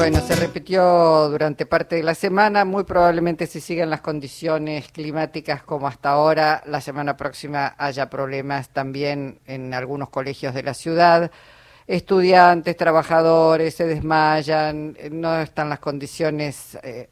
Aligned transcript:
Bueno, 0.00 0.22
se 0.22 0.34
repitió 0.34 1.28
durante 1.28 1.66
parte 1.66 1.96
de 1.96 2.02
la 2.02 2.14
semana, 2.14 2.64
muy 2.64 2.84
probablemente 2.84 3.46
si 3.46 3.60
siguen 3.60 3.90
las 3.90 4.00
condiciones 4.00 4.90
climáticas 4.90 5.62
como 5.62 5.86
hasta 5.86 6.08
ahora, 6.08 6.62
la 6.64 6.80
semana 6.80 7.18
próxima 7.18 7.74
haya 7.76 8.08
problemas 8.08 8.70
también 8.70 9.40
en 9.44 9.74
algunos 9.74 10.08
colegios 10.08 10.54
de 10.54 10.62
la 10.62 10.72
ciudad. 10.72 11.30
Estudiantes, 11.86 12.78
trabajadores 12.78 13.74
se 13.74 13.86
desmayan, 13.86 14.96
no 15.10 15.38
están 15.38 15.68
las 15.68 15.80
condiciones, 15.80 16.78
eh, 16.82 17.10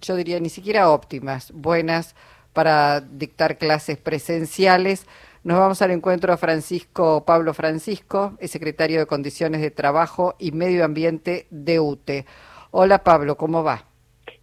yo 0.00 0.16
diría, 0.16 0.40
ni 0.40 0.48
siquiera 0.48 0.88
óptimas, 0.88 1.52
buenas 1.52 2.14
para 2.54 3.02
dictar 3.02 3.58
clases 3.58 3.98
presenciales. 3.98 5.04
Nos 5.44 5.58
vamos 5.58 5.82
al 5.82 5.90
encuentro 5.90 6.32
a 6.32 6.38
Francisco 6.38 7.22
Pablo 7.26 7.52
Francisco, 7.52 8.32
el 8.40 8.48
secretario 8.48 8.98
de 8.98 9.04
Condiciones 9.04 9.60
de 9.60 9.70
Trabajo 9.70 10.36
y 10.38 10.52
Medio 10.52 10.86
Ambiente 10.86 11.46
de 11.50 11.80
UTE. 11.80 12.24
Hola 12.70 13.04
Pablo, 13.04 13.36
¿cómo 13.36 13.62
va? 13.62 13.84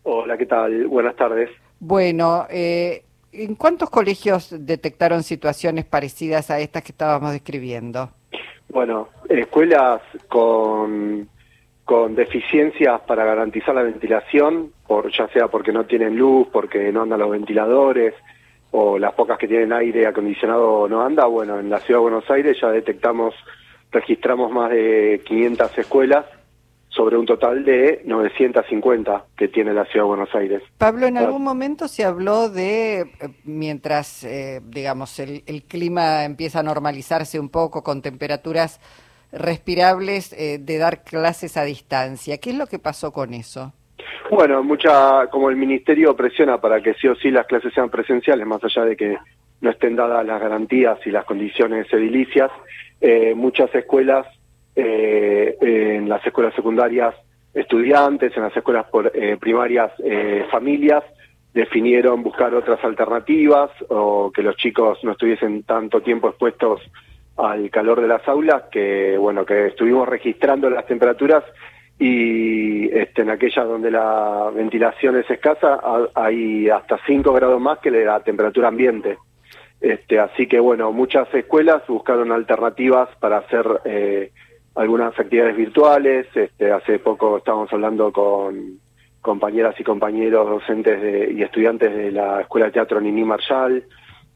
Hola, 0.04 0.38
¿qué 0.38 0.46
tal? 0.46 0.86
Buenas 0.86 1.16
tardes. 1.16 1.50
Bueno, 1.80 2.46
eh, 2.52 3.04
¿en 3.32 3.56
cuántos 3.56 3.90
colegios 3.90 4.56
detectaron 4.60 5.24
situaciones 5.24 5.86
parecidas 5.86 6.52
a 6.52 6.60
estas 6.60 6.84
que 6.84 6.92
estábamos 6.92 7.32
describiendo? 7.32 8.12
Bueno, 8.70 9.10
escuelas 9.28 10.04
con, 10.30 11.28
con 11.84 12.14
deficiencias 12.14 13.02
para 13.08 13.26
garantizar 13.26 13.74
la 13.74 13.82
ventilación, 13.82 14.72
por 14.86 15.12
ya 15.12 15.28
sea 15.30 15.48
porque 15.48 15.72
no 15.72 15.84
tienen 15.86 16.16
luz, 16.16 16.48
porque 16.54 16.92
no 16.92 17.02
andan 17.02 17.22
los 17.22 17.32
ventiladores, 17.32 18.14
o 18.72 18.98
las 18.98 19.14
pocas 19.14 19.38
que 19.38 19.48
tienen 19.48 19.74
aire 19.74 20.08
acondicionado 20.08 20.88
no 20.88 21.02
anda, 21.02 21.26
bueno, 21.26 21.60
en 21.60 21.70
la 21.70 21.80
Ciudad 21.80 22.00
de 22.00 22.04
Buenos 22.04 22.30
Aires 22.30 22.58
ya 22.62 22.70
detectamos, 22.70 23.36
registramos 23.92 24.52
más 24.52 24.72
de 24.72 25.22
500 25.26 25.78
escuelas 25.78 26.26
sobre 26.90 27.18
un 27.18 27.26
total 27.26 27.64
de 27.64 28.02
950 28.06 29.26
que 29.38 29.48
tiene 29.48 29.74
la 29.74 29.86
Ciudad 29.86 30.06
de 30.06 30.10
Buenos 30.10 30.36
Aires. 30.36 30.62
Pablo, 30.78 31.08
en 31.08 31.18
algún 31.18 31.42
momento 31.42 31.88
se 31.88 32.04
habló 32.04 32.50
de, 32.50 33.00
eh, 33.00 33.08
mientras, 33.46 34.24
eh, 34.24 34.62
digamos, 34.64 35.18
el, 35.20 35.44
el, 35.46 35.64
clima 35.64 36.26
empieza 36.26 36.60
a 36.60 36.64
normalizarse 36.64 37.40
un 37.40 37.50
poco 37.50 37.82
con 37.82 38.02
temperaturas 38.02 38.82
respirables, 39.32 40.34
eh, 40.34 40.60
de 40.60 40.78
dar 40.78 41.04
clases 41.04 41.56
a 41.56 41.64
distancia. 41.64 42.38
¿Qué 42.38 42.50
es 42.50 42.58
lo 42.58 42.68
que 42.68 42.80
pasó 42.80 43.12
con 43.14 43.34
eso? 43.34 43.74
Bueno, 44.32 44.64
mucha, 44.64 45.28
como 45.28 45.50
el 45.50 45.58
ministerio 45.58 46.16
presiona 46.16 46.58
para 46.58 46.82
que 46.82 46.94
sí 46.94 47.06
o 47.06 47.16
sí 47.16 47.30
las 47.32 47.46
clases 47.46 47.74
sean 47.74 47.90
presenciales, 47.90 48.48
más 48.48 48.64
allá 48.64 48.86
de 48.86 48.96
que 48.96 49.18
no 49.60 49.70
estén 49.70 49.98
dadas 49.98 50.26
las 50.26 50.40
garantías 50.40 50.98
y 51.06 51.12
las 51.12 51.26
condiciones 51.26 51.92
edilicias, 51.92 52.50
eh, 53.02 53.34
muchas 53.36 53.76
escuelas, 53.76 54.26
eh, 54.74 55.58
en 55.60 56.08
las 56.08 56.26
escuelas 56.26 56.56
secundarias 56.56 57.14
estudiantes, 57.54 58.32
en 58.38 58.44
las 58.44 58.56
escuelas 58.56 58.86
por, 58.90 59.12
eh, 59.14 59.36
primarias 59.36 59.92
eh, 60.02 60.46
familias, 60.50 61.04
definieron 61.54 62.24
buscar 62.24 62.56
otras 62.56 62.82
alternativas 62.86 63.70
o 63.90 64.32
que 64.32 64.44
los 64.44 64.56
chicos 64.56 64.98
no 65.04 65.12
estuviesen 65.12 65.64
tanto 65.64 66.00
tiempo 66.00 66.30
expuestos 66.30 66.80
al 67.36 67.70
calor 67.70 68.00
de 68.00 68.08
las 68.08 68.26
aulas, 68.30 68.64
que 68.72 69.18
bueno, 69.18 69.46
que 69.46 69.68
estuvimos 69.68 70.08
registrando 70.08 70.70
las 70.70 70.86
temperaturas 70.86 71.44
y 72.04 72.90
este, 72.98 73.22
en 73.22 73.30
aquellas 73.30 73.68
donde 73.68 73.92
la 73.92 74.50
ventilación 74.56 75.18
es 75.18 75.30
escasa 75.30 75.80
hay 76.16 76.68
hasta 76.68 76.98
5 77.06 77.32
grados 77.32 77.62
más 77.62 77.78
que 77.78 77.92
la 77.92 78.20
temperatura 78.22 78.70
ambiente. 78.70 79.20
Este, 79.80 80.18
así 80.18 80.48
que 80.48 80.60
bueno, 80.60 80.92
muchas 80.92 81.32
escuelas 81.32 81.86
buscaron 81.88 82.32
alternativas 82.32 83.08
para 83.20 83.38
hacer 83.38 83.68
eh, 83.86 84.32
algunas 84.74 85.18
actividades 85.20 85.56
virtuales. 85.56 86.26
Este, 86.34 86.72
hace 86.72 86.98
poco 86.98 87.38
estábamos 87.38 87.72
hablando 87.72 88.12
con 88.12 88.80
compañeras 89.22 89.80
y 89.80 89.84
compañeros 89.84 90.50
docentes 90.50 91.00
de, 91.00 91.32
y 91.32 91.44
estudiantes 91.44 91.96
de 91.96 92.12
la 92.12 92.42
Escuela 92.42 92.66
de 92.66 92.72
Teatro 92.72 93.00
Nini 93.00 93.24
Marshall, 93.24 93.84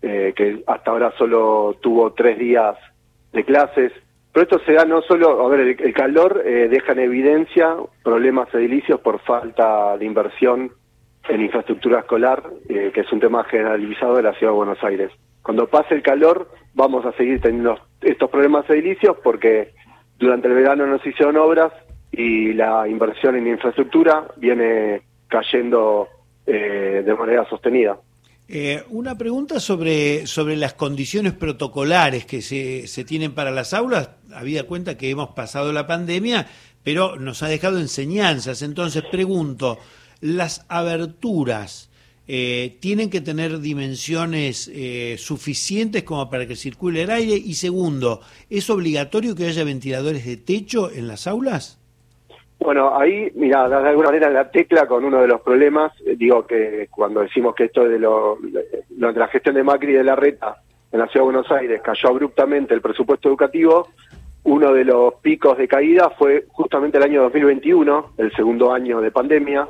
eh, 0.03 0.34
que 0.35 0.61
hasta 0.67 0.91
ahora 0.91 1.11
solo 1.17 1.78
tuvo 1.81 2.13
tres 2.13 2.38
días 2.38 2.78
de 3.34 3.44
clases. 3.44 3.91
Pero 4.35 4.44
esto 4.44 4.59
se 4.66 4.73
da 4.73 4.84
no 4.84 5.01
solo, 5.01 5.46
a 5.46 5.47
ver, 5.47 5.62
el, 5.62 5.94
calor 5.94 6.44
eh, 6.46 6.68
deja 6.69 6.91
en 6.91 7.00
evidencia 7.00 7.78
problemas 8.03 8.53
edilicios 8.53 9.00
por 9.00 9.22
falta 9.22 9.97
de 9.97 10.03
inversión 10.03 10.73
en 11.29 11.41
infraestructura 11.41 12.00
escolar, 12.00 12.44
eh, 12.68 12.91
que 12.94 13.00
es 13.00 13.12
un 13.13 13.22
tema 13.22 13.46
generalizado 13.46 14.18
de 14.18 14.23
la 14.23 14.34
Ciudad 14.34 14.51
de 14.51 14.57
Buenos 14.57 14.84
Aires. 14.84 15.09
Cuando 15.41 15.68
pase 15.68 15.96
el 15.96 16.01
calor 16.01 16.50
vamos 16.73 17.06
a 17.06 17.13
seguir 17.13 17.40
teniendo 17.40 17.79
estos 18.01 18.29
problemas 18.29 18.69
edilicios 18.69 19.16
porque 19.23 19.72
durante 20.19 20.50
el 20.50 20.56
verano 20.56 20.85
no 20.85 21.00
se 21.00 21.12
hicieron 21.12 21.38
obras 21.38 21.72
y 22.12 22.52
la 22.52 22.90
inversión 22.90 23.38
en 23.38 23.47
infraestructura 23.47 24.25
viene 24.35 25.03
cayendo 25.29 26.09
eh, 26.46 27.03
de 27.06 27.16
manera 27.16 27.46
sostenida. 27.46 27.97
Eh, 28.47 28.83
una 28.89 29.17
pregunta 29.17 29.59
sobre, 29.59 30.28
sobre 30.28 30.56
las 30.56 30.75
condiciones 30.75 31.33
protocolares 31.33 32.25
que 32.25 32.44
se, 32.44 32.88
se 32.88 33.03
tienen 33.03 33.33
para 33.33 33.51
las 33.51 33.73
aulas. 33.73 34.09
Había 34.33 34.67
cuenta 34.67 34.97
que 34.97 35.09
hemos 35.09 35.29
pasado 35.29 35.73
la 35.73 35.88
pandemia, 35.88 36.47
pero 36.84 37.17
nos 37.17 37.41
ha 37.41 37.47
dejado 37.47 37.79
enseñanzas. 37.79 38.61
Entonces 38.61 39.03
pregunto, 39.11 39.79
¿las 40.22 40.63
aberturas 40.67 41.89
eh, 42.28 42.78
tienen 42.79 43.09
que 43.09 43.22
tener 43.22 43.59
dimensiones 43.59 44.69
eh, 44.73 45.16
suficientes 45.19 46.03
como 46.03 46.29
para 46.29 46.47
que 46.47 46.55
circule 46.55 47.01
el 47.01 47.09
aire? 47.09 47.35
Y 47.35 47.55
segundo, 47.55 48.22
¿es 48.51 48.69
obligatorio 48.69 49.34
que 49.34 49.47
haya 49.47 49.63
ventiladores 49.63 50.23
de 50.23 50.38
techo 50.38 50.91
en 50.91 51.07
las 51.07 51.25
aulas? 51.25 51.79
Bueno, 52.66 52.98
ahí, 52.98 53.31
mira, 53.36 53.70
de 53.70 53.76
alguna 53.76 54.08
manera 54.08 54.28
la 54.31 54.50
tecla 54.50 54.88
con 54.88 55.06
uno 55.06 55.22
de 55.22 55.28
los 55.28 55.40
problemas, 55.42 55.94
eh, 56.03 56.16
digo 56.18 56.48
que 56.48 56.88
cuando 56.90 57.22
decimos 57.22 57.53
que 57.53 57.66
esto 57.66 57.88
de, 57.88 58.00
lo, 58.00 58.40
de 58.42 59.14
la 59.14 59.28
gestión 59.28 59.53
de 59.53 59.62
Macri 59.62 59.92
y 59.92 59.98
de 59.98 60.03
la 60.03 60.16
reta 60.16 60.56
en 60.92 60.98
la 60.98 61.06
Ciudad 61.06 61.28
de 61.28 61.31
Buenos 61.31 61.52
Aires 61.52 61.80
cayó 61.84 62.09
abruptamente 62.09 62.74
el 62.74 62.81
presupuesto 62.81 63.30
educativo, 63.30 63.90
uno 64.46 64.74
de 64.74 64.84
los 64.84 65.14
picos 65.22 65.59
de 65.59 65.68
caída 65.68 66.09
fue 66.09 66.46
justamente 66.48 66.98
el 66.98 67.03
año 67.03 67.22
2021, 67.22 68.14
el 68.18 68.31
segundo 68.34 68.74
año 68.74 69.00
de 69.00 69.12
pandemia, 69.12 69.68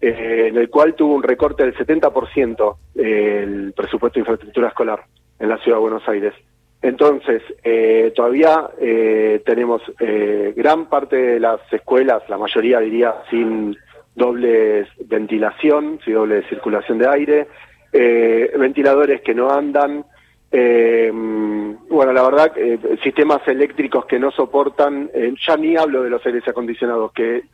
eh, 0.00 0.46
en 0.48 0.56
el 0.56 0.70
cual 0.70 0.94
tuvo 0.94 1.16
un 1.16 1.22
recorte 1.22 1.62
del 1.62 1.76
70% 1.76 2.76
eh, 2.94 3.40
el 3.42 3.74
presupuesto 3.74 4.14
de 4.14 4.20
infraestructura 4.20 4.68
escolar 4.68 5.04
en 5.38 5.46
la 5.46 5.58
Ciudad 5.58 5.76
de 5.76 5.82
Buenos 5.82 6.08
Aires. 6.08 6.32
Entonces, 6.82 7.42
eh, 7.62 8.12
todavía 8.16 8.70
eh, 8.80 9.42
tenemos 9.44 9.82
eh, 10.00 10.54
gran 10.56 10.86
parte 10.88 11.16
de 11.16 11.40
las 11.40 11.60
escuelas, 11.70 12.22
la 12.28 12.38
mayoría 12.38 12.80
diría 12.80 13.16
sin 13.28 13.76
doble 14.14 14.86
ventilación, 15.04 16.00
sin 16.04 16.14
doble 16.14 16.42
circulación 16.48 16.98
de 16.98 17.08
aire, 17.08 17.48
eh, 17.92 18.50
ventiladores 18.58 19.20
que 19.20 19.34
no 19.34 19.50
andan, 19.50 20.04
eh, 20.50 21.10
bueno, 21.12 22.12
la 22.12 22.22
verdad, 22.22 22.52
eh, 22.56 22.78
sistemas 23.02 23.46
eléctricos 23.46 24.06
que 24.06 24.18
no 24.18 24.30
soportan, 24.30 25.10
ya 25.46 25.56
ni 25.56 25.76
hablo 25.76 26.02
de 26.02 26.10
los 26.10 26.24
aires 26.24 26.46
acondicionados, 26.48 27.12
que 27.12 27.44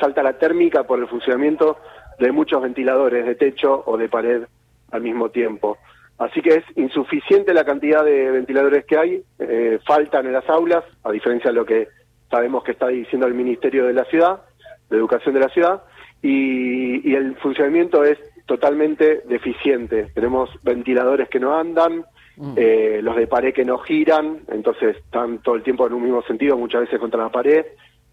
salta 0.00 0.22
la 0.22 0.38
térmica 0.38 0.82
por 0.82 0.98
el 0.98 1.06
funcionamiento 1.06 1.78
de 2.18 2.32
muchos 2.32 2.60
ventiladores 2.60 3.24
de 3.24 3.36
techo 3.36 3.82
o 3.86 3.96
de 3.96 4.08
pared 4.08 4.42
al 4.90 5.02
mismo 5.02 5.30
tiempo. 5.30 5.78
Así 6.22 6.40
que 6.40 6.54
es 6.54 6.64
insuficiente 6.76 7.52
la 7.52 7.64
cantidad 7.64 8.04
de 8.04 8.30
ventiladores 8.30 8.84
que 8.84 8.96
hay, 8.96 9.22
eh, 9.40 9.80
faltan 9.84 10.26
en 10.26 10.32
las 10.32 10.48
aulas, 10.48 10.84
a 11.02 11.10
diferencia 11.10 11.50
de 11.50 11.56
lo 11.56 11.66
que 11.66 11.88
sabemos 12.30 12.62
que 12.62 12.72
está 12.72 12.86
diciendo 12.88 13.26
el 13.26 13.34
Ministerio 13.34 13.86
de 13.86 13.92
la 13.92 14.04
Ciudad, 14.04 14.40
de 14.88 14.96
Educación 14.96 15.34
de 15.34 15.40
la 15.40 15.48
Ciudad, 15.48 15.82
y, 16.22 17.10
y 17.10 17.14
el 17.16 17.34
funcionamiento 17.38 18.04
es 18.04 18.18
totalmente 18.46 19.22
deficiente. 19.26 20.12
Tenemos 20.14 20.48
ventiladores 20.62 21.28
que 21.28 21.40
no 21.40 21.58
andan, 21.58 22.04
mm. 22.36 22.54
eh, 22.56 23.00
los 23.02 23.16
de 23.16 23.26
pared 23.26 23.52
que 23.52 23.64
no 23.64 23.78
giran, 23.78 24.42
entonces 24.46 24.98
están 24.98 25.38
todo 25.38 25.56
el 25.56 25.64
tiempo 25.64 25.88
en 25.88 25.94
un 25.94 26.04
mismo 26.04 26.22
sentido, 26.22 26.56
muchas 26.56 26.82
veces 26.82 27.00
contra 27.00 27.20
la 27.20 27.30
pared, 27.30 27.66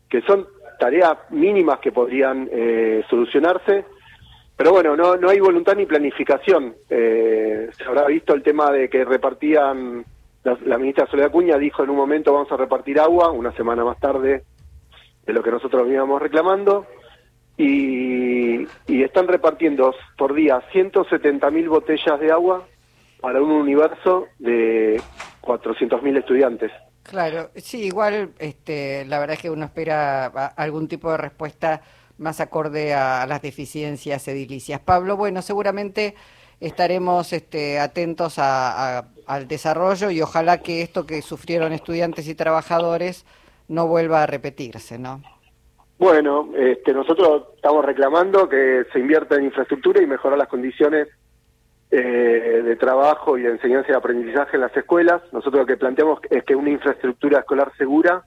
que 0.09 0.21
son 0.21 0.47
tareas 0.79 1.15
mínimas 1.29 1.79
que 1.79 1.91
podrían 1.91 2.49
eh, 2.51 3.03
solucionarse 3.07 3.85
pero 4.59 4.73
bueno, 4.73 4.97
no, 4.97 5.15
no 5.15 5.29
hay 5.29 5.39
voluntad 5.39 5.73
ni 5.77 5.85
planificación. 5.85 6.75
Eh, 6.89 7.69
se 7.77 7.83
habrá 7.85 8.05
visto 8.07 8.33
el 8.33 8.43
tema 8.43 8.69
de 8.73 8.89
que 8.89 9.05
repartían, 9.05 10.03
la, 10.43 10.57
la, 10.65 10.77
ministra 10.77 11.07
Soledad 11.07 11.31
Cuña 11.31 11.57
dijo 11.57 11.81
en 11.81 11.89
un 11.91 11.95
momento 11.95 12.33
vamos 12.33 12.51
a 12.51 12.57
repartir 12.57 12.99
agua, 12.99 13.31
una 13.31 13.53
semana 13.53 13.85
más 13.85 13.97
tarde 14.01 14.43
de 15.25 15.31
lo 15.31 15.41
que 15.41 15.51
nosotros 15.51 15.87
íbamos 15.89 16.21
reclamando, 16.21 16.85
y, 17.55 18.67
y 18.85 19.01
están 19.01 19.29
repartiendo 19.29 19.95
por 20.17 20.33
día 20.33 20.61
170 20.73 21.49
mil 21.51 21.69
botellas 21.69 22.19
de 22.19 22.29
agua 22.29 22.67
para 23.21 23.41
un 23.41 23.51
universo 23.51 24.27
de 24.39 25.01
400 25.39 26.03
mil 26.03 26.17
estudiantes. 26.17 26.73
Claro, 27.03 27.49
sí, 27.55 27.85
igual 27.85 28.31
este, 28.39 29.05
la 29.05 29.19
verdad 29.19 29.35
es 29.37 29.41
que 29.41 29.49
uno 29.51 29.63
espera 29.63 30.25
algún 30.25 30.89
tipo 30.89 31.09
de 31.11 31.17
respuesta 31.17 31.81
más 32.19 32.39
acorde 32.39 32.93
a, 32.93 33.25
las 33.25 33.41
deficiencias 33.41 34.27
edilicias. 34.27 34.79
Pablo, 34.79 35.17
bueno, 35.17 35.41
seguramente 35.41 36.15
estaremos 36.59 37.33
este, 37.33 37.79
atentos 37.79 38.35
a, 38.37 39.07
al 39.25 39.47
desarrollo 39.47 40.11
y 40.11 40.21
ojalá 40.21 40.61
que 40.61 40.81
esto 40.81 41.05
que 41.05 41.21
sufrieron 41.21 41.71
estudiantes 41.71 42.27
y 42.27 42.35
trabajadores 42.35 43.25
no 43.67 43.87
vuelva 43.87 44.23
a 44.23 44.25
repetirse, 44.25 44.99
¿no? 44.99 45.21
Bueno, 45.97 46.49
este, 46.57 46.93
nosotros 46.93 47.43
estamos 47.55 47.83
reclamando 47.83 48.47
que 48.47 48.85
se 48.93 48.99
invierta 48.99 49.35
en 49.35 49.45
infraestructura 49.45 50.01
y 50.01 50.07
mejorar 50.07 50.37
las 50.37 50.47
condiciones 50.47 51.09
eh, 51.91 52.61
de 52.63 52.75
trabajo 52.75 53.37
y 53.37 53.41
de 53.41 53.51
enseñanza 53.51 53.91
y 53.91 53.95
aprendizaje 53.95 54.55
en 54.55 54.61
las 54.61 54.75
escuelas. 54.77 55.21
Nosotros 55.33 55.61
lo 55.61 55.65
que 55.65 55.75
planteamos 55.75 56.19
es 56.29 56.43
que 56.43 56.55
una 56.55 56.69
infraestructura 56.69 57.39
escolar 57.39 57.71
segura 57.77 58.25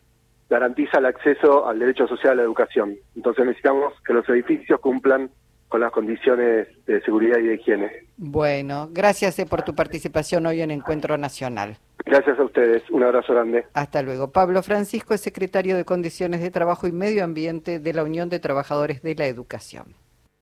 garantiza 0.53 0.99
el 0.99 1.07
acceso 1.07 1.67
al 1.67 1.79
derecho 1.79 2.07
social 2.07 2.33
a 2.33 2.37
la 2.37 2.43
educación. 2.43 2.95
Entonces 3.17 3.47
necesitamos 3.47 3.95
que 4.07 4.13
los 4.13 4.29
edificios 4.29 4.79
cumplan 4.81 5.31
con 5.69 5.81
las 5.81 5.91
condiciones 5.91 6.69
de 6.85 7.01
seguridad 7.01 7.39
y 7.39 7.47
de 7.47 7.55
higiene. 7.55 7.91
Bueno, 8.19 8.91
gracias 8.93 9.39
eh, 9.39 9.47
por 9.47 9.63
tu 9.63 9.75
participación 9.75 10.45
hoy 10.45 10.61
en 10.61 10.71
Encuentro 10.71 11.17
Nacional. 11.17 11.79
Gracias 12.05 12.39
a 12.39 12.45
ustedes, 12.45 12.83
un 12.91 13.03
abrazo 13.03 13.33
grande. 13.33 13.65
Hasta 13.73 14.03
luego. 14.03 14.31
Pablo 14.31 14.63
Francisco 14.63 15.15
es 15.15 15.23
secretario 15.23 15.75
de 15.75 15.87
Condiciones 15.87 16.43
de 16.43 16.51
Trabajo 16.51 16.87
y 16.87 16.93
Medio 16.93 17.25
Ambiente 17.25 17.79
de 17.79 17.95
la 17.95 18.05
Unión 18.05 18.29
de 18.29 18.39
Trabajadores 18.39 19.01
de 19.01 19.15
la 19.15 19.27
Educación. 19.27 19.95